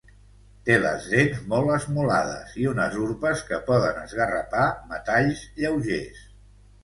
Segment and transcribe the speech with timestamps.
[0.67, 6.25] Té les dents molt esmolades i unes urpes que poden esgarrapar metalls lleugers.